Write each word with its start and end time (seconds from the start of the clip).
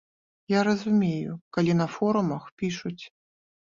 Я 0.53 0.59
разумею, 0.67 1.37
калі 1.59 1.79
на 1.85 1.91
форумах 1.99 2.43
пішуць. 2.61 3.01